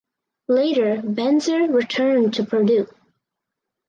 [0.47, 2.87] Later Benzer returned to Purdue.